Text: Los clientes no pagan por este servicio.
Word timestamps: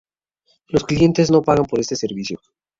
Los 0.69 0.83
clientes 0.83 1.29
no 1.29 1.43
pagan 1.43 1.65
por 1.65 1.79
este 1.79 1.95
servicio. 1.95 2.39